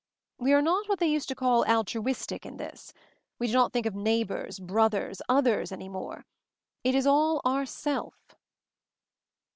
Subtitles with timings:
[0.39, 2.91] We are not what they used to call 'altruistic' in this.
[3.37, 6.25] We do not think of 'neighbors/ 'brothers/ 'others' any more.
[6.83, 8.15] It is all 'ourself